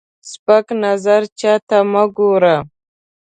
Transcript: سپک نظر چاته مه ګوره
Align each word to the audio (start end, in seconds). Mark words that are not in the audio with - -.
سپک 0.31 0.65
نظر 0.83 1.21
چاته 1.39 1.79
مه 1.91 2.03
ګوره 2.17 2.55